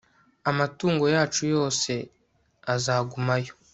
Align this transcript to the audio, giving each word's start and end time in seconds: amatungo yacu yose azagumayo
amatungo 0.49 1.05
yacu 1.15 1.41
yose 1.53 1.91
azagumayo 2.73 3.53